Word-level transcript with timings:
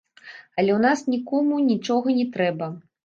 Але 0.57 0.71
ў 0.75 0.77
нас 0.85 1.03
нікому 1.15 1.61
нічога 1.71 2.17
не 2.21 2.27
трэба. 2.39 2.73